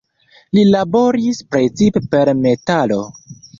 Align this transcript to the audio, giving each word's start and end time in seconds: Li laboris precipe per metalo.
Li 0.57 0.63
laboris 0.75 1.43
precipe 1.53 2.03
per 2.17 2.35
metalo. 2.43 3.01